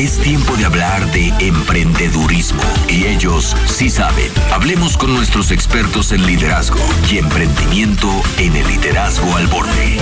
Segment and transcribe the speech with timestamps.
[0.00, 4.32] Es tiempo de hablar de emprendedurismo y ellos sí saben.
[4.50, 6.78] Hablemos con nuestros expertos en liderazgo
[7.12, 8.08] y emprendimiento
[8.38, 9.98] en el liderazgo al borde.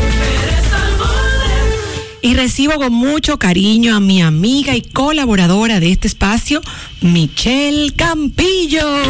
[2.23, 6.61] Y recibo con mucho cariño a mi amiga y colaboradora de este espacio,
[7.01, 9.03] Michelle Campillo.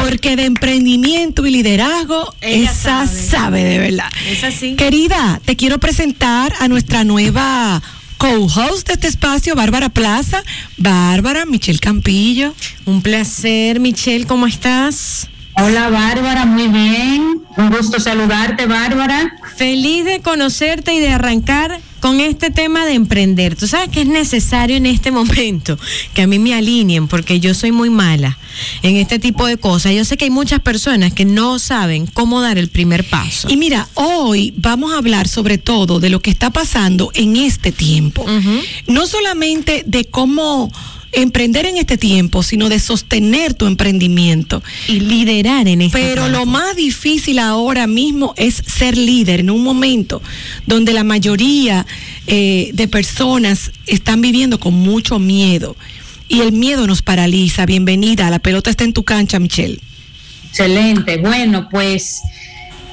[0.00, 3.28] Porque de emprendimiento y liderazgo, Ella esa sabe.
[3.28, 3.64] sabe.
[3.64, 4.10] de verdad.
[4.26, 4.74] Es así.
[4.76, 7.82] Querida, te quiero presentar a nuestra nueva
[8.18, 10.42] co-host de este espacio, Bárbara Plaza.
[10.76, 12.54] Bárbara, Michelle Campillo.
[12.84, 15.28] Un placer, Michelle, ¿cómo estás?
[15.56, 17.42] Hola Bárbara, muy bien.
[17.56, 19.32] Un gusto saludarte, Bárbara.
[19.56, 23.56] Feliz de conocerte y de arrancar con este tema de emprender.
[23.56, 25.78] Tú sabes que es necesario en este momento
[26.14, 28.38] que a mí me alineen porque yo soy muy mala
[28.82, 29.92] en este tipo de cosas.
[29.92, 33.48] Yo sé que hay muchas personas que no saben cómo dar el primer paso.
[33.50, 37.72] Y mira, hoy vamos a hablar sobre todo de lo que está pasando en este
[37.72, 38.24] tiempo.
[38.86, 40.70] No solamente de cómo
[41.12, 44.62] emprender en este tiempo, sino de sostener tu emprendimiento.
[44.86, 49.62] y liderar en este Pero lo más difícil ahora mismo es ser líder en un
[49.62, 50.22] momento
[50.66, 51.86] donde la mayoría
[52.26, 55.76] eh, de personas están viviendo con mucho miedo
[56.28, 57.66] y el miedo nos paraliza.
[57.66, 59.80] Bienvenida, la pelota está en tu cancha, Michelle.
[60.50, 61.18] Excelente.
[61.18, 62.20] Bueno, pues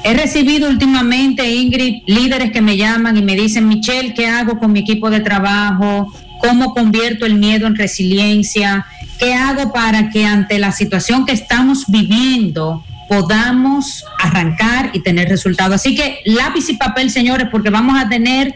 [0.03, 4.71] he recibido últimamente, Ingrid, líderes que me llaman y me dicen, Michelle, ¿qué hago con
[4.71, 6.13] mi equipo de trabajo?
[6.47, 8.85] ¿Cómo convierto el miedo en resiliencia?
[9.17, 15.75] ¿Qué hago para que ante la situación que estamos viviendo podamos arrancar y tener resultados?
[15.75, 18.53] Así que lápiz y papel, señores, porque vamos a tener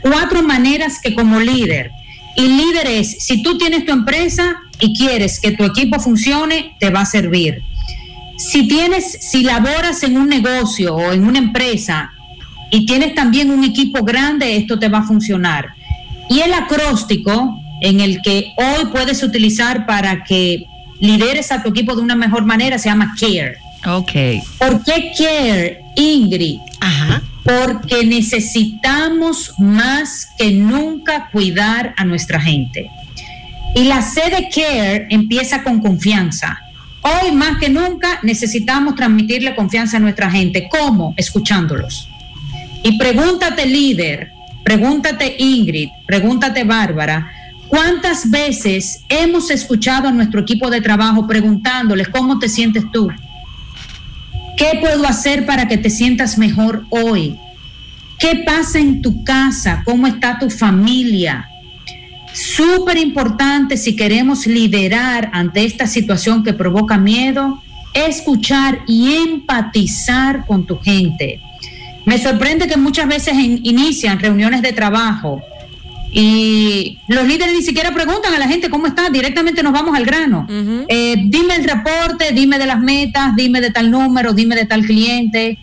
[0.00, 1.90] cuatro maneras que como líder,
[2.36, 6.90] y líder es, si tú tienes tu empresa y quieres que tu equipo funcione, te
[6.90, 7.62] va a servir.
[8.36, 12.12] Si tienes, si laboras en un negocio o en una empresa
[12.70, 15.77] y tienes también un equipo grande, esto te va a funcionar.
[16.28, 20.66] Y el acróstico en el que hoy puedes utilizar para que
[21.00, 23.56] lideres a tu equipo de una mejor manera se llama CARE.
[23.86, 24.12] Ok.
[24.58, 26.58] ¿Por qué CARE, Ingrid?
[26.80, 27.22] Ajá.
[27.44, 32.90] porque necesitamos más que nunca cuidar a nuestra gente.
[33.74, 36.58] Y la C de Care empieza con confianza.
[37.00, 40.68] Hoy más que nunca necesitamos transmitirle confianza a nuestra gente.
[40.68, 41.14] ¿Cómo?
[41.16, 42.08] Escuchándolos.
[42.82, 44.32] Y pregúntate líder,
[44.68, 47.32] pregúntate Ingrid, pregúntate Bárbara,
[47.68, 53.08] ¿cuántas veces hemos escuchado a nuestro equipo de trabajo preguntándoles cómo te sientes tú?
[54.58, 57.38] ¿Qué puedo hacer para que te sientas mejor hoy?
[58.18, 59.80] ¿Qué pasa en tu casa?
[59.86, 61.48] ¿Cómo está tu familia?
[62.34, 67.62] Súper importante si queremos liderar ante esta situación que provoca miedo,
[67.94, 71.40] escuchar y empatizar con tu gente.
[72.08, 75.42] Me sorprende que muchas veces inician reuniones de trabajo
[76.10, 80.06] y los líderes ni siquiera preguntan a la gente cómo está, directamente nos vamos al
[80.06, 80.46] grano.
[80.88, 84.86] Eh, dime el reporte, dime de las metas, dime de tal número, dime de tal
[84.86, 85.58] cliente.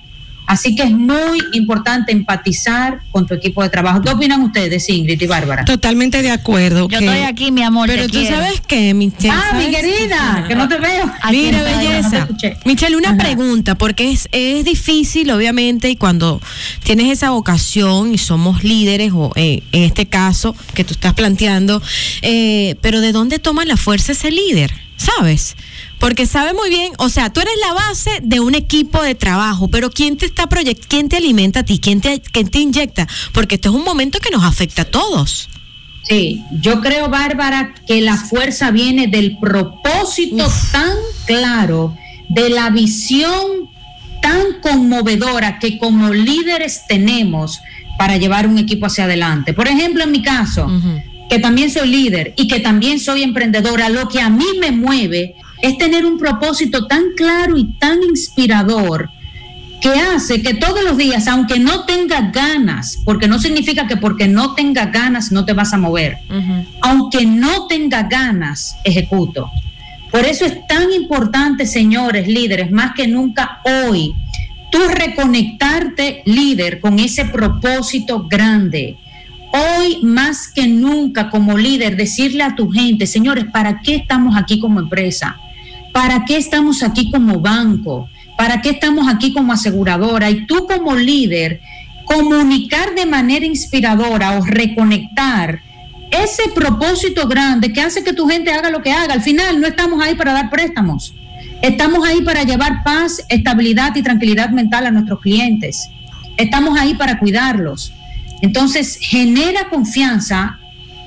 [0.47, 4.01] Así que es muy importante empatizar con tu equipo de trabajo.
[4.01, 5.65] ¿Qué opinan ustedes, Ingrid y Bárbara?
[5.65, 6.87] Totalmente de acuerdo.
[6.89, 7.87] Yo que- estoy aquí, mi amor.
[7.87, 8.35] Pero tú quiero.
[8.37, 9.31] sabes que, Michelle.
[9.31, 11.11] ah, mi querida, que no te veo.
[11.21, 12.17] Aquí Mira, no belleza.
[12.19, 12.57] escuché.
[12.65, 13.17] Michelle, una Ajá.
[13.17, 16.41] pregunta, porque es, es difícil, obviamente, y cuando
[16.83, 21.81] tienes esa vocación y somos líderes, o eh, en este caso que tú estás planteando,
[22.21, 24.71] eh, pero ¿de dónde toma la fuerza ese líder?
[24.97, 25.55] ¿Sabes?
[25.99, 29.67] Porque sabe muy bien, o sea, tú eres la base de un equipo de trabajo,
[29.67, 31.79] pero ¿quién te está proyect quién te alimenta a ti?
[31.79, 33.07] ¿Quién te, quién te inyecta?
[33.33, 35.49] Porque esto es un momento que nos afecta a todos.
[36.03, 40.95] Sí, yo creo, Bárbara, que la fuerza viene del propósito tan
[41.25, 41.97] claro,
[42.29, 43.69] de la visión
[44.21, 47.59] tan conmovedora que como líderes tenemos
[47.97, 49.53] para llevar un equipo hacia adelante.
[49.53, 50.69] Por ejemplo, en mi caso.
[51.29, 55.35] Que también soy líder y que también soy emprendedora, lo que a mí me mueve
[55.61, 59.09] es tener un propósito tan claro y tan inspirador
[59.81, 64.27] que hace que todos los días, aunque no tenga ganas, porque no significa que porque
[64.27, 66.17] no tenga ganas no te vas a mover,
[66.81, 69.49] aunque no tenga ganas, ejecuto.
[70.11, 74.13] Por eso es tan importante, señores líderes, más que nunca hoy,
[74.71, 78.97] tú reconectarte líder con ese propósito grande.
[79.55, 84.59] Hoy más que nunca como líder, decirle a tu gente, señores, ¿para qué estamos aquí
[84.59, 85.37] como empresa?
[85.93, 88.09] ¿Para qué estamos aquí como banco?
[88.37, 90.29] ¿Para qué estamos aquí como aseguradora?
[90.29, 91.61] Y tú como líder,
[92.03, 95.61] comunicar de manera inspiradora o reconectar
[96.11, 99.13] ese propósito grande que hace que tu gente haga lo que haga.
[99.13, 101.13] Al final no estamos ahí para dar préstamos.
[101.61, 105.89] Estamos ahí para llevar paz, estabilidad y tranquilidad mental a nuestros clientes.
[106.35, 107.93] Estamos ahí para cuidarlos.
[108.41, 110.59] Entonces, genera confianza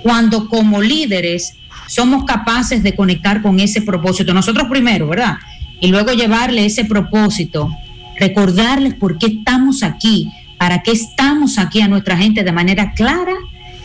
[0.03, 1.55] cuando como líderes
[1.87, 4.35] somos capaces de conectar con ese propósito.
[4.35, 5.39] Nosotros primero, ¿verdad?
[5.81, 7.71] Y luego llevarle ese propósito,
[8.19, 13.35] recordarles por qué estamos aquí, para qué estamos aquí a nuestra gente de manera clara,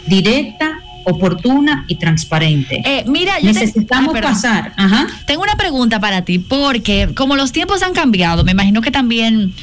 [0.05, 2.81] directa, oportuna y transparente.
[2.85, 4.73] Eh, mira, necesitamos pasar.
[4.77, 5.07] Ajá.
[5.25, 9.53] Tengo una pregunta para ti, porque como los tiempos han cambiado, me imagino que también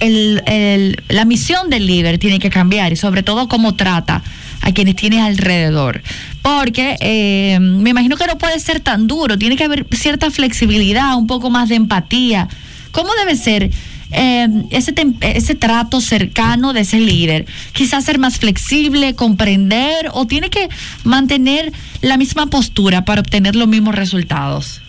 [0.00, 4.22] el, la misión del líder tiene que cambiar y sobre todo cómo trata
[4.60, 6.02] a quienes tienes alrededor.
[6.42, 11.16] Porque eh, me imagino que no puede ser tan duro, tiene que haber cierta flexibilidad,
[11.16, 12.48] un poco más de empatía.
[12.90, 13.70] ¿Cómo debe ser
[14.12, 17.46] eh, ese, ese trato cercano de ese líder?
[17.72, 20.68] Quizás ser más flexible, comprender o tiene que
[21.04, 24.82] mantener la misma postura para obtener los mismos resultados.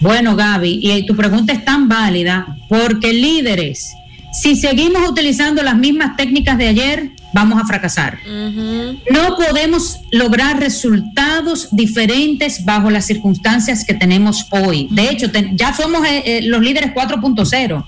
[0.00, 3.92] Bueno, Gaby, y tu pregunta es tan válida porque líderes
[4.32, 8.18] si seguimos utilizando las mismas técnicas de ayer, vamos a fracasar.
[8.24, 14.88] No podemos lograr resultados diferentes bajo las circunstancias que tenemos hoy.
[14.90, 17.84] De hecho, ya somos eh, eh, los líderes 4.0.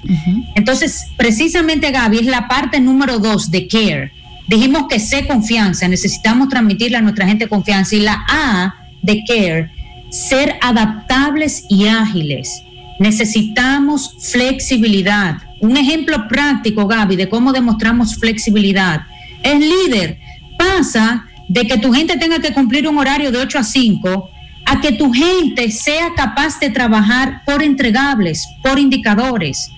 [0.55, 4.13] Entonces, precisamente, Gaby, es la parte número dos de CARE.
[4.47, 7.97] Dijimos que sé confianza, necesitamos transmitirle a nuestra gente confianza.
[7.97, 9.71] Y la A de CARE,
[10.11, 12.63] ser adaptables y ágiles.
[12.99, 19.03] Necesitamos flexibilidad un ejemplo práctico, Gaby, de cómo demostramos flexibilidad.
[19.43, 20.19] Es líder.
[20.59, 24.31] Pasa de que tu gente tenga que cumplir un horario de 8 a 5
[24.67, 29.71] a que tu gente sea capaz de trabajar por entregables, por indicadores,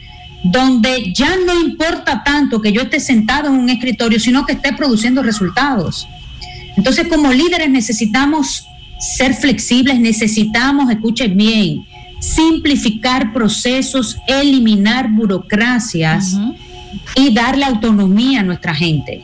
[0.45, 4.73] donde ya no importa tanto que yo esté sentado en un escritorio, sino que esté
[4.73, 6.07] produciendo resultados.
[6.77, 8.67] Entonces, como líderes necesitamos
[8.99, 11.85] ser flexibles, necesitamos, escuchen bien,
[12.21, 16.37] simplificar procesos, eliminar burocracias
[17.15, 19.23] y darle autonomía a nuestra gente.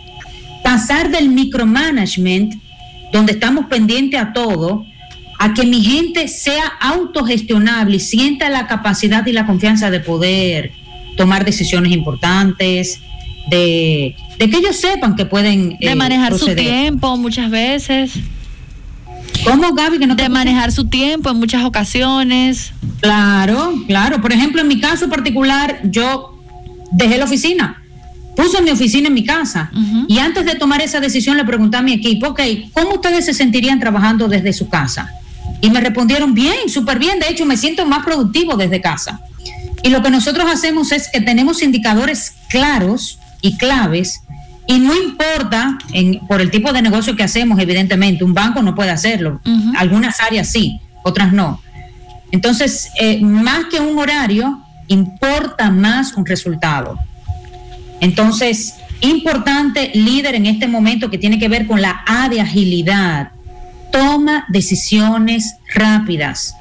[0.62, 2.55] Pasar del micromanagement,
[3.12, 4.85] donde estamos pendientes a todo,
[5.39, 10.73] a que mi gente sea autogestionable y sienta la capacidad y la confianza de poder
[11.17, 13.00] tomar decisiones importantes,
[13.49, 15.77] de, que ellos sepan que pueden...
[15.81, 18.12] De manejar su tiempo muchas veces.
[19.44, 19.99] ¿Cómo, Gaby?
[19.99, 22.73] Que no de manejar su tiempo en muchas ocasiones.
[23.00, 24.21] Claro, claro.
[24.21, 26.39] Por ejemplo, en mi caso particular, yo
[26.93, 27.83] dejé la oficina.
[28.37, 29.71] Puse mi oficina en mi casa.
[30.09, 32.41] Y antes de tomar esa decisión le pregunté a mi equipo, ok,
[32.73, 35.11] ¿cómo ustedes se sentirían trabajando desde su casa?
[35.61, 37.19] Y me respondieron, bien, súper bien.
[37.19, 39.21] De hecho, me siento más productivo desde casa.
[39.83, 44.21] Y lo que nosotros hacemos es que tenemos indicadores claros y claves
[44.73, 48.75] y no importa en, por el tipo de negocio que hacemos, evidentemente, un banco no
[48.75, 49.39] puede hacerlo.
[49.77, 51.61] Algunas áreas sí, otras no.
[52.31, 56.99] Entonces, eh, más que un horario, importa más un resultado.
[58.01, 63.33] Entonces, importante líder en este momento que tiene que ver con la A de agilidad.
[63.91, 66.55] Toma decisiones rápidas.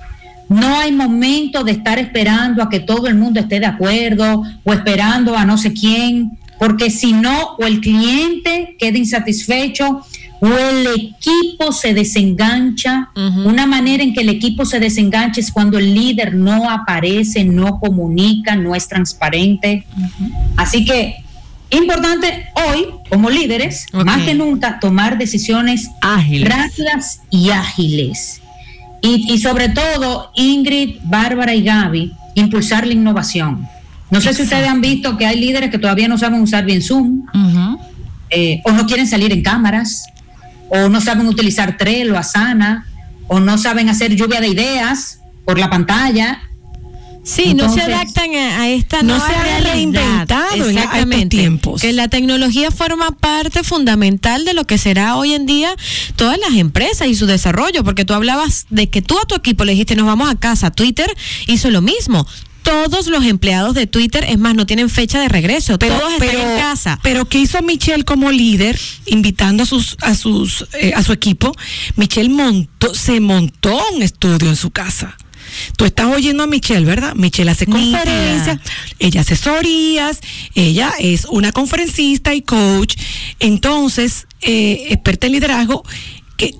[0.50, 4.74] No hay momento de estar esperando a que todo el mundo esté de acuerdo o
[4.74, 10.06] esperando a no sé quién porque si no, o el cliente queda insatisfecho
[10.42, 13.10] o el equipo se desengancha.
[13.16, 17.80] Una manera en que el equipo se desengancha es cuando el líder no aparece, no
[17.80, 19.88] comunica, no es transparente.
[20.56, 21.16] Así que
[21.72, 26.48] importante hoy, como líderes, más que nunca, tomar decisiones ágiles.
[26.48, 28.40] rápidas y ágiles.
[29.02, 33.68] Y, y sobre todo, Ingrid, Bárbara y Gaby, impulsar la innovación.
[34.12, 36.82] No sé si ustedes han visto que hay líderes que todavía no saben usar bien
[36.82, 37.24] Zoom,
[38.30, 40.06] eh, o no quieren salir en cámaras,
[40.70, 42.86] o no saben utilizar Trello, Asana,
[43.28, 46.42] o no saben hacer lluvia de ideas por la pantalla.
[47.24, 51.82] Sí, no se adaptan a, esta no se ha reinventado en tiempos.
[51.82, 55.76] Que la tecnología forma parte fundamental de lo que será hoy en día
[56.18, 59.64] todas las empresas y su desarrollo, porque tú hablabas de que tú a tu equipo
[59.64, 60.72] le dijiste nos vamos a casa.
[60.72, 61.16] Twitter
[61.48, 62.28] hizo lo mismo
[62.62, 66.30] todos los empleados de Twitter, es más, no tienen fecha de regreso, pero, todos están
[66.30, 67.00] en casa.
[67.04, 71.54] Pero ¿qué hizo Michelle como líder, invitando a sus, a sus, eh, a su equipo?
[71.96, 75.18] Michelle montó, se montó un estudio en su casa.
[75.78, 77.14] Tú estás oyendo a Michelle, ¿verdad?
[77.16, 78.60] Michelle hace conferencias,
[79.00, 80.20] ella asesorías,
[80.56, 82.96] ella es una conferencista y coach,
[83.40, 85.84] entonces, eh, experta en liderazgo,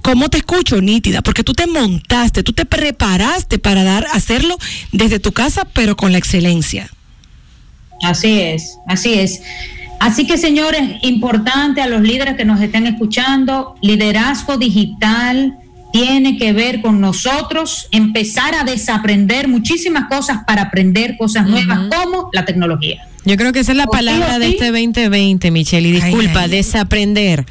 [0.02, 1.22] ¿cómo te escucho, nítida?
[1.22, 4.58] Porque tú te montaste, tú te preparaste para dar, hacerlo
[4.92, 6.90] desde tu casa, pero con la excelencia.
[8.04, 9.42] Así es, así es.
[10.00, 15.56] Así que, señores, importante a los líderes que nos estén escuchando, liderazgo digital
[15.92, 22.30] tiene que ver con nosotros empezar a desaprender muchísimas cosas para aprender cosas nuevas como
[22.34, 23.06] la tecnología.
[23.26, 27.46] Yo creo que esa es la palabra de este 2020, Michelle, y disculpa, desaprender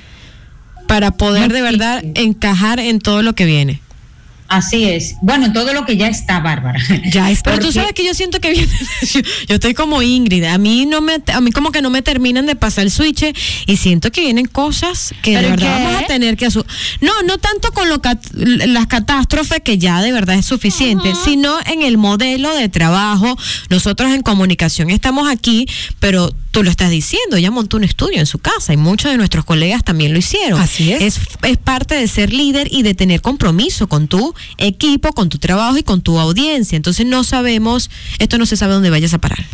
[0.90, 3.80] para poder de verdad encajar en todo lo que viene.
[4.48, 5.14] Así es.
[5.22, 6.80] Bueno, en todo lo que ya está, Bárbara.
[7.12, 7.52] Ya está.
[7.52, 8.66] Pero tú sabes que yo siento que viene,
[9.02, 12.02] yo, yo estoy como Ingrid, a mí no me, a mí como que no me
[12.02, 13.26] terminan de pasar el switch
[13.66, 15.84] y siento que vienen cosas que de ¿Pero verdad qué?
[15.84, 16.66] vamos a tener que asumir.
[17.00, 21.56] No, no tanto con lo cat- las catástrofes que ya de verdad es suficiente, sino
[21.66, 23.38] en el modelo de trabajo.
[23.68, 25.68] Nosotros en comunicación estamos aquí,
[26.00, 29.16] pero tú lo estás diciendo, ella montó un estudio en su casa y muchos de
[29.16, 30.60] nuestros colegas también lo hicieron.
[30.60, 31.02] Así es.
[31.02, 35.38] Es, es parte de ser líder y de tener compromiso con tu equipo, con tu
[35.38, 36.76] trabajo y con tu audiencia.
[36.76, 39.44] Entonces no sabemos, esto no se sabe dónde vayas a parar.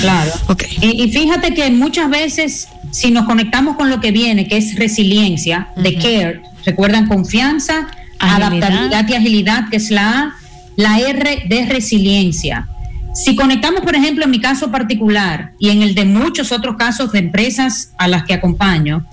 [0.00, 0.32] Claro.
[0.48, 0.64] Ok.
[0.80, 4.74] Y, y fíjate que muchas veces, si nos conectamos con lo que viene, que es
[4.76, 7.88] resiliencia, de CARE, recuerdan confianza,
[8.18, 8.52] Agilidad.
[8.52, 10.36] adaptabilidad y agilidad, que es la A,
[10.76, 12.68] la R de resiliencia.
[13.14, 17.12] Si conectamos, por ejemplo, en mi caso particular y en el de muchos otros casos
[17.12, 19.06] de empresas a las que acompaño,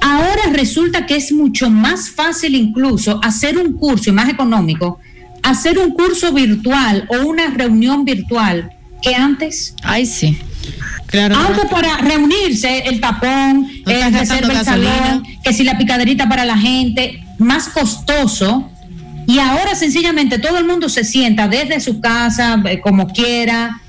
[0.00, 4.98] ahora resulta que es mucho más fácil incluso hacer un curso y más económico,
[5.42, 8.70] hacer un curso virtual o una reunión virtual
[9.00, 9.74] que antes.
[9.82, 10.38] Ay, sí.
[11.06, 11.36] Claro.
[11.36, 14.96] Aunque para reunirse, el tapón, No gastando reserva el gasolina.
[14.96, 18.70] salón, que si la picaderita para la gente, más costoso.
[19.26, 23.80] Y ahora sencillamente todo el mundo se sienta desde su casa, eh, como quiera.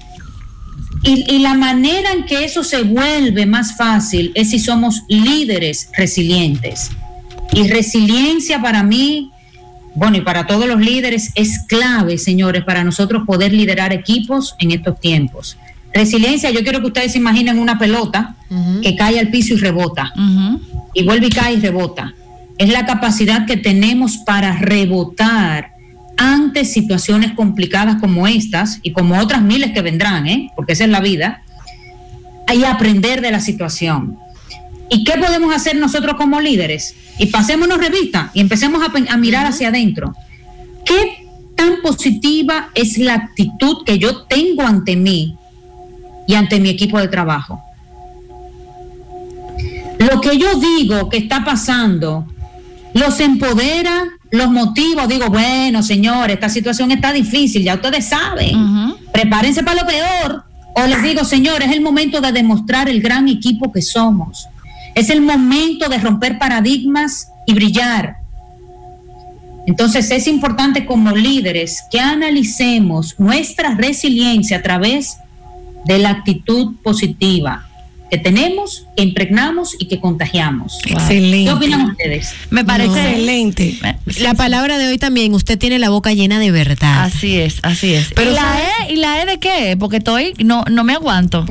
[1.04, 5.90] Y, y la manera en que eso se vuelve más fácil es si somos líderes
[5.98, 6.92] resilientes.
[7.52, 9.32] Y resiliencia para mí,
[9.96, 14.72] bueno, y para todos los líderes es clave, señores, para nosotros poder liderar equipos en
[14.72, 15.58] estos tiempos.
[15.94, 18.36] Resiliencia, yo quiero que ustedes se imaginen una pelota
[18.82, 20.12] que cae al piso y rebota
[20.94, 22.14] y vuelve y cae y rebota.
[22.58, 25.72] Es la capacidad que tenemos para rebotar
[26.18, 30.52] ante situaciones complicadas como estas y como otras miles que vendrán, ¿eh?
[30.56, 31.44] porque esa es la vida,
[32.54, 34.18] y aprender de la situación.
[34.90, 36.96] ¿Y qué podemos hacer nosotros como líderes?
[37.18, 40.16] Y pasémonos revista y empecemos a, a mirar hacia adentro.
[40.86, 45.36] ¿Qué tan positiva es la actitud que yo tengo ante mí
[46.28, 47.60] y ante mi equipo de trabajo?
[50.00, 52.28] Lo que yo digo que está pasando,
[52.94, 59.64] los empodera, los motiva, digo, bueno, señores, esta situación está difícil, ya ustedes saben, prepárense
[59.64, 60.44] para lo peor.
[60.76, 64.48] O les digo, señores, es el momento de demostrar el gran equipo que somos.
[64.96, 68.18] Es el momento de romper paradigmas y brillar.
[69.66, 75.18] Entonces es importante como líderes que analicemos nuestra resiliencia a través
[75.86, 77.68] de la actitud positiva
[78.14, 80.78] que tenemos, que impregnamos y que contagiamos.
[80.86, 81.46] Excelente.
[81.50, 82.36] ¿Qué opinan ustedes?
[82.52, 83.10] Me parece.
[83.10, 83.76] Excelente.
[84.20, 87.06] La palabra de hoy también, usted tiene la boca llena de verdad.
[87.06, 88.12] Así es, así es.
[88.14, 89.76] Pero ¿Y, la e, ¿Y la E de qué?
[89.80, 91.44] Porque estoy, no, no me aguanto.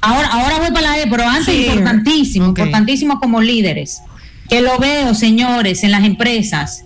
[0.00, 1.66] Ahora, ahora voy para la E, pero antes Sí.
[1.66, 4.00] importantísimo, importantísimo como líderes.
[4.48, 6.82] Que lo veo, señores, en las empresas.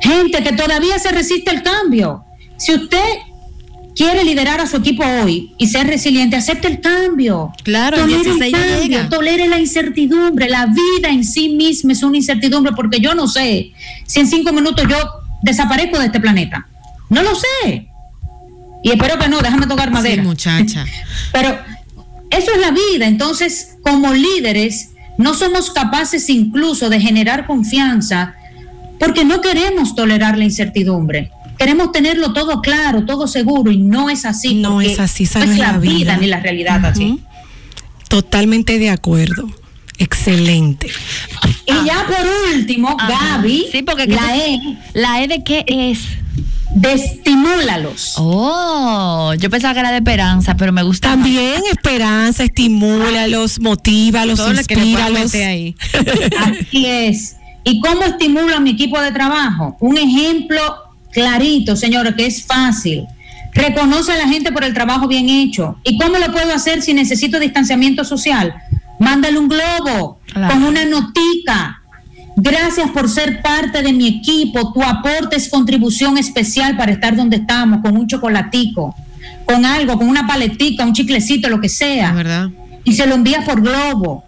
[0.00, 2.24] Gente que todavía se resiste al cambio.
[2.56, 3.04] Si usted
[4.00, 7.52] quiere liderar a su equipo hoy y ser resiliente, acepte el cambio.
[7.62, 9.08] Claro, el tolere 16 ya cambio, llega.
[9.10, 10.48] tolere la incertidumbre.
[10.48, 13.72] La vida en sí misma es una incertidumbre porque yo no sé
[14.06, 14.96] si en cinco minutos yo
[15.42, 16.66] desaparezco de este planeta.
[17.10, 17.88] No lo sé.
[18.82, 20.22] Y espero que no, déjame tocar madera.
[20.22, 20.86] Sí, muchacha.
[21.32, 21.58] Pero
[22.30, 23.06] eso es la vida.
[23.06, 28.34] Entonces, como líderes, no somos capaces incluso de generar confianza
[28.98, 31.30] porque no queremos tolerar la incertidumbre.
[31.60, 34.54] Queremos tenerlo todo claro, todo seguro y no es así.
[34.54, 36.16] No es así, no es la la vida vida.
[36.16, 37.20] ni la realidad así.
[38.08, 39.46] Totalmente de acuerdo.
[39.98, 40.90] Excelente.
[41.66, 43.36] Y ya por último, Ajá.
[43.36, 44.58] Gaby, Sí, porque que la E,
[44.94, 45.98] ¿La E de qué es?
[46.74, 48.14] de estimúlalos.
[48.16, 51.08] Oh, yo pensaba que era de esperanza, pero me gusta.
[51.08, 51.16] más.
[51.26, 55.34] También esperanza, estimúlalos, motívalos, Todo lo que inspíralos.
[55.34, 55.76] ahí.
[56.38, 57.36] Así es.
[57.64, 59.76] ¿Y cómo estimulo a mi equipo de trabajo?
[59.80, 60.58] Un ejemplo
[61.12, 63.06] clarito, señores, que es fácil.
[63.52, 65.76] Reconoce a la gente por el trabajo bien hecho.
[65.84, 68.54] ¿Y cómo lo puedo hacer si necesito distanciamiento social?
[69.00, 70.54] Mándale un globo Claro.
[70.54, 71.82] con una notica.
[72.36, 74.72] Gracias por ser parte de mi equipo.
[74.72, 78.94] Tu aporte es contribución especial para estar donde estamos, con un chocolatico,
[79.44, 82.48] con algo, con una paletica, un chiclecito, lo que sea verdad.
[82.84, 84.24] y se lo envías por globo.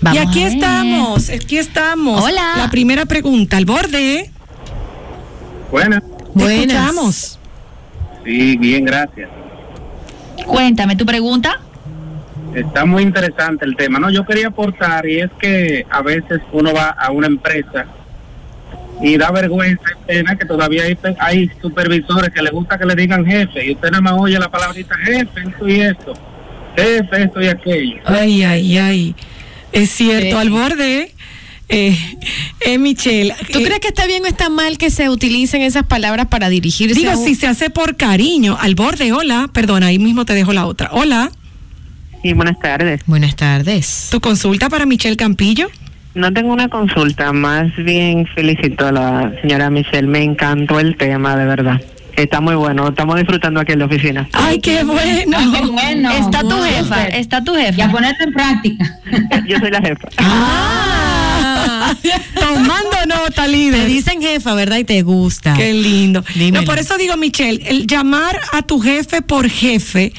[0.00, 2.20] Vamos y aquí estamos, aquí estamos.
[2.22, 2.54] Hola.
[2.56, 4.32] La primera pregunta, al borde.
[5.70, 6.02] Buenas.
[6.34, 6.60] Buenas.
[6.60, 7.38] escuchamos.
[8.24, 9.30] Sí, bien, gracias.
[10.46, 11.60] Cuéntame tu pregunta.
[12.54, 13.98] Está muy interesante el tema.
[13.98, 17.86] No, yo quería aportar y es que a veces uno va a una empresa
[19.02, 22.94] y da vergüenza, es pena que todavía hay, hay supervisores que les gusta que le
[22.94, 26.12] digan jefe y usted nada más oye la palabrita jefe, esto y esto,
[26.76, 27.96] jefe, esto y aquello.
[28.04, 29.14] Ay, ay, ay.
[29.72, 30.32] Es cierto, Sí.
[30.36, 31.10] al borde.
[31.68, 31.96] Eh,
[32.60, 33.34] eh, Michelle.
[33.50, 36.48] ¿Tú eh, crees que está bien o está mal que se utilicen esas palabras para
[36.50, 40.24] dirigirse Digo, a un- si se hace por cariño, al borde, hola, perdona, ahí mismo
[40.24, 40.90] te dejo la otra.
[40.92, 41.32] Hola,
[42.24, 43.02] Sí, buenas tardes.
[43.06, 44.08] Buenas tardes.
[44.10, 45.68] tu consulta para Michelle Campillo.
[46.14, 50.06] No tengo una consulta, más bien felicito a la señora Michelle.
[50.08, 51.82] Me encantó el tema, de verdad.
[52.16, 54.26] Está muy bueno, estamos disfrutando aquí en la oficina.
[54.32, 55.36] Ay, qué bueno.
[55.36, 56.10] Ay, qué bueno.
[56.12, 57.90] está tu jefa, está tu Y a jefa.
[57.90, 58.98] ponerlo en práctica.
[59.46, 60.08] Yo soy la jefa.
[60.16, 61.94] Ah,
[62.40, 63.86] tomando nota, Te líder.
[63.86, 64.78] dicen jefa, ¿verdad?
[64.78, 65.52] Y te gusta.
[65.52, 66.24] Qué lindo.
[66.34, 66.62] Dímelo.
[66.62, 70.12] No, por eso digo, Michelle, el llamar a tu jefe por jefe,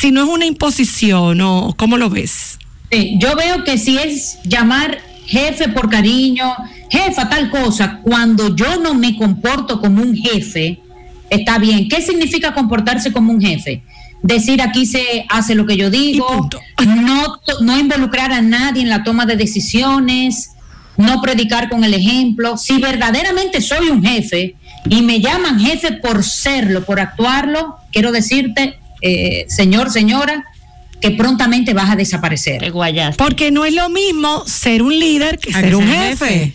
[0.00, 2.58] si no es una imposición, o ¿cómo lo ves?
[2.90, 6.50] Sí, yo veo que si es llamar jefe por cariño,
[6.90, 10.80] jefa tal cosa, cuando yo no me comporto como un jefe,
[11.28, 11.88] está bien.
[11.88, 13.82] ¿Qué significa comportarse como un jefe?
[14.22, 16.48] Decir aquí se hace lo que yo digo,
[16.86, 20.50] no, to- no involucrar a nadie en la toma de decisiones,
[20.96, 22.56] no predicar con el ejemplo.
[22.56, 24.56] Si verdaderamente soy un jefe
[24.88, 30.44] y me llaman jefe por serlo, por actuarlo, quiero decirte, eh, señor, señora,
[31.00, 32.62] que prontamente vas a desaparecer.
[33.16, 36.26] Porque no es lo mismo ser un líder que A ser que un jefe.
[36.26, 36.54] jefe.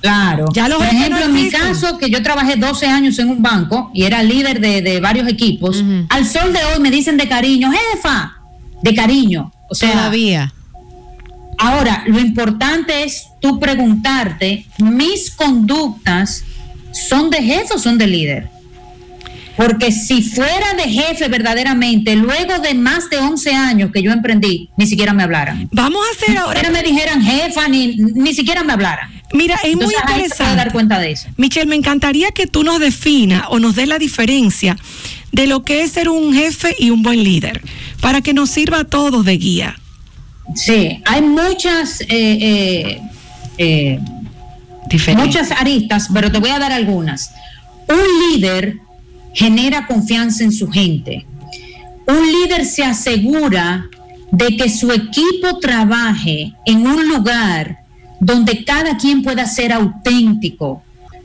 [0.00, 0.46] Claro.
[0.54, 3.42] Ya los Por ejemplo, no en mi caso, que yo trabajé 12 años en un
[3.42, 7.28] banco y era líder de, de varios equipos, al sol de hoy me dicen de
[7.28, 8.34] cariño, jefa,
[8.82, 9.52] de cariño.
[9.68, 10.54] O sea, Todavía.
[11.58, 16.44] ahora, lo importante es tú preguntarte, ¿mis conductas
[16.92, 18.48] son de jefe o son de líder?
[19.56, 24.70] Porque si fuera de jefe verdaderamente, luego de más de 11 años que yo emprendí,
[24.76, 25.68] ni siquiera me hablaran.
[25.72, 26.60] Vamos a hacer Ni ahora.
[26.60, 29.10] siquiera me dijeran jefa, ni, ni siquiera me hablaran.
[29.32, 30.56] Mira, es muy Entonces, interesante.
[30.56, 31.28] dar cuenta de eso.
[31.36, 34.76] Michelle, me encantaría que tú nos definas o nos des la diferencia
[35.32, 37.62] de lo que es ser un jefe y un buen líder,
[38.00, 39.78] para que nos sirva a todos de guía.
[40.56, 43.00] Sí, hay muchas, eh, eh,
[43.58, 44.00] eh,
[45.16, 47.30] muchas aristas, pero te voy a dar algunas.
[47.88, 48.78] Un líder
[49.34, 51.26] genera confianza en su gente.
[52.06, 53.88] Un líder se asegura
[54.32, 57.78] de que su equipo trabaje en un lugar
[58.20, 60.82] donde cada quien pueda ser auténtico,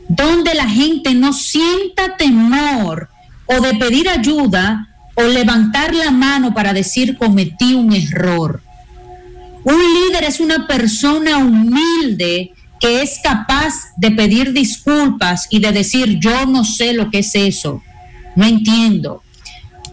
[0.07, 3.09] donde la gente no sienta temor
[3.45, 8.61] o de pedir ayuda o levantar la mano para decir cometí un error.
[9.63, 16.19] Un líder es una persona humilde que es capaz de pedir disculpas y de decir
[16.19, 17.81] yo no sé lo que es eso,
[18.35, 19.21] no entiendo.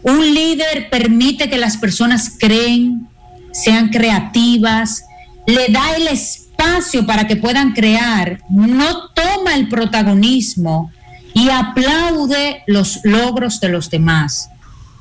[0.02, 3.08] Un líder permite que las personas creen,
[3.52, 5.04] sean creativas,
[5.46, 10.90] le da el espacio para que puedan crear, no toma el protagonismo
[11.34, 14.50] y aplaude los logros de los demás.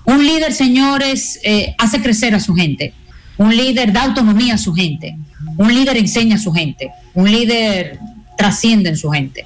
[0.06, 2.94] Un líder, señores, eh, hace crecer a su gente.
[3.38, 5.18] Un líder da autonomía a su gente.
[5.58, 6.92] Un líder enseña a su gente.
[7.14, 8.00] Un líder
[8.38, 9.46] trasciende en su gente.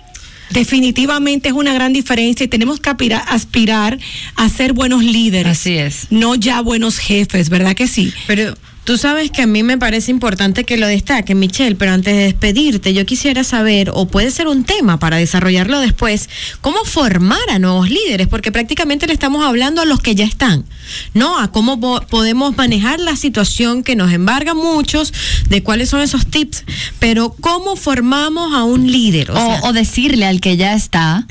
[0.49, 3.99] Definitivamente es una gran diferencia y tenemos que aspirar
[4.35, 5.51] a ser buenos líderes.
[5.51, 6.07] Así es.
[6.11, 8.13] No ya buenos jefes, ¿verdad que sí?
[8.27, 12.15] Pero tú sabes que a mí me parece importante que lo destaque, Michelle, pero antes
[12.15, 16.29] de despedirte, yo quisiera saber, o puede ser un tema para desarrollarlo después,
[16.61, 20.63] cómo formar a nuevos líderes, porque prácticamente le estamos hablando a los que ya están,
[21.13, 21.39] ¿no?
[21.39, 25.13] A cómo po- podemos manejar la situación que nos embarga a muchos,
[25.49, 26.63] de cuáles son esos tips,
[26.99, 29.31] pero cómo formamos a un líder.
[29.31, 31.25] O O, sea, o decirle al que ya está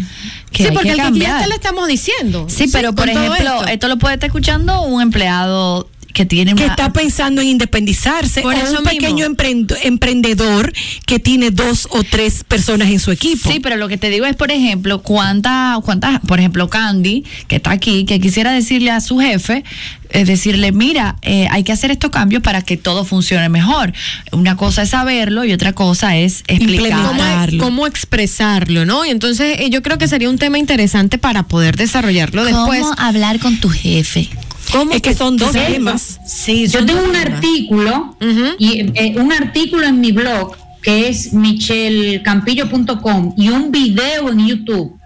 [0.52, 1.36] que sí, porque que al que ya cambiar.
[1.36, 2.46] está le estamos diciendo.
[2.48, 3.66] Sí, pero por ejemplo, esto.
[3.66, 3.88] esto.
[3.88, 8.55] lo puede estar escuchando un empleado que tiene que una- está pensando en independizarse Por
[8.55, 8.90] o eso un mismo.
[8.90, 10.72] pequeño emprend- emprendedor
[11.07, 13.50] que tiene dos o tres personas en su equipo.
[13.53, 17.57] Sí, pero lo que te digo es, por ejemplo, cuánta, cuántas, por ejemplo, Candy, que
[17.57, 19.64] está aquí, que quisiera decirle a su jefe,
[20.11, 23.92] eh, decirle, mira, eh, hay que hacer estos cambios para que todo funcione mejor.
[24.31, 27.05] Una cosa es saberlo y otra cosa es explicar.
[27.09, 27.64] cómo, Darlo.
[27.64, 29.05] cómo expresarlo, ¿no?
[29.05, 32.83] Y entonces eh, yo creo que sería un tema interesante para poder desarrollarlo después.
[32.83, 34.31] ¿Cómo hablar con tu jefe?
[34.72, 36.18] ¿Cómo es que son dos temas.
[36.27, 37.27] Sí, Yo tengo un temas.
[37.35, 38.16] artículo,
[38.59, 44.98] y, eh, un artículo en mi blog que es michelcampillo.com y un video en YouTube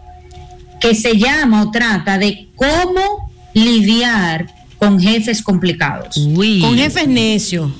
[0.81, 4.47] que se llama o trata de cómo lidiar
[4.79, 6.17] con jefes complicados.
[6.17, 6.61] Uy.
[6.61, 7.71] Con jefes necios.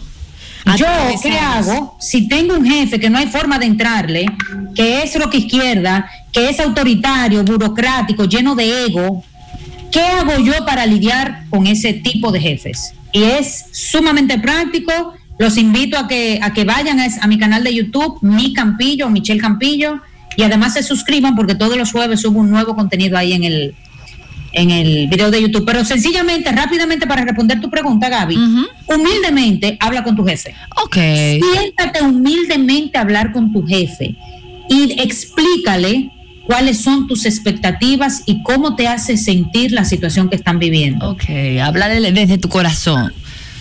[0.77, 0.87] Yo.
[1.23, 1.97] ¿qué hago?
[2.01, 4.27] Si tengo un jefe que no hay forma de entrarle,
[4.75, 9.25] que es roca izquierda, que es autoritario, burocrático, lleno de ego,
[9.93, 12.95] ¿qué hago yo para lidiar con ese tipo de jefes?
[13.13, 15.15] Y es sumamente práctico.
[15.39, 19.41] Los invito a que, a que vayan a, mi canal de YouTube, Mi Campillo, Michelle
[19.41, 20.01] Campillo,
[20.37, 23.75] y además se suscriban porque todos los jueves subo un nuevo contenido ahí en el,
[24.53, 25.65] en el video de YouTube.
[25.65, 28.37] Pero sencillamente, rápidamente, para responder tu pregunta, Gaby,
[28.87, 30.55] humildemente habla con tu jefe.
[30.85, 30.97] Ok.
[30.97, 34.17] Siéntate humildemente a hablar con tu jefe
[34.69, 36.11] y explícale
[36.49, 41.11] cuáles son tus expectativas y cómo te hace sentir la situación que están viviendo.
[41.11, 41.25] Ok,
[41.63, 43.13] habla de- desde tu corazón.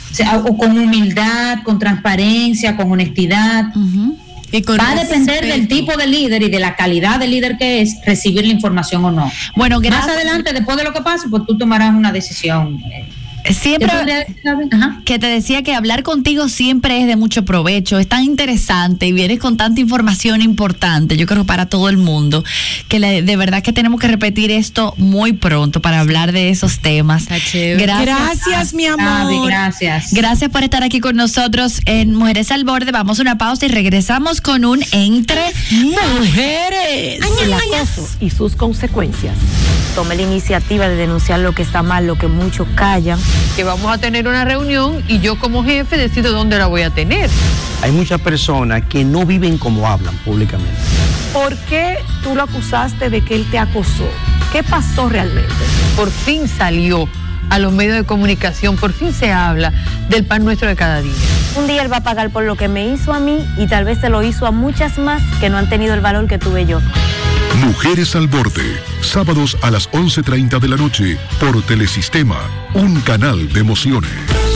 [0.09, 3.65] O, sea, o con humildad, con transparencia, con honestidad.
[4.53, 5.53] Y Va a depender respeto.
[5.57, 9.03] del tipo de líder y de la calidad del líder que es recibir la información
[9.03, 9.29] o no.
[9.57, 10.15] Bueno, Más gracias.
[10.15, 12.79] adelante, después de lo que pase, pues tú tomarás una decisión.
[12.89, 13.05] Eh,
[13.53, 13.89] Siempre.
[15.05, 19.11] que te decía que hablar contigo siempre es de mucho provecho, es tan interesante y
[19.11, 22.43] vienes con tanta información importante, yo creo para todo el mundo,
[22.87, 26.79] que le- de verdad que tenemos que repetir esto muy pronto para hablar de esos
[26.79, 27.27] temas.
[27.27, 28.05] Gracias.
[28.05, 29.47] Gracias, mi amor.
[29.47, 30.13] gracias.
[30.13, 32.91] Gracias por estar aquí con nosotros en Mujeres al Borde.
[32.91, 37.19] Vamos a una pausa y regresamos con un entre Mujeres.
[37.43, 39.35] el acoso y sus consecuencias.
[39.97, 43.19] Tome la iniciativa de denunciar lo que está mal, lo que muchos callan.
[43.55, 46.91] que vamos a tener una reunión y yo como jefe decido dónde la voy a
[46.91, 47.31] tener.
[47.81, 50.71] Hay muchas personas que no viven como hablan públicamente.
[51.33, 54.07] ¿Por qué tú lo acusaste de que él te acosó?
[54.51, 55.51] ¿Qué pasó realmente?
[55.95, 57.09] Por fin salió
[57.49, 59.73] a los medios de comunicación, por fin se habla
[60.09, 61.11] del pan nuestro de cada día.
[61.55, 63.83] Un día él va a pagar por lo que me hizo a mí y tal
[63.83, 66.67] vez se lo hizo a muchas más que no han tenido el valor que tuve
[66.67, 66.81] yo.
[67.65, 72.39] Mujeres al Borde, sábados a las 11.30 de la noche por Telesistema,
[72.73, 74.46] un canal de emociones.